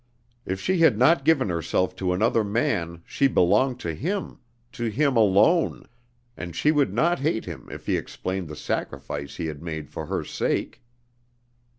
[0.47, 4.39] If she had not given herself to another man she belonged to him,
[4.71, 5.87] to him alone,
[6.35, 10.07] and she would not hate him if he explained the sacrifice he had made for
[10.07, 10.81] her sake.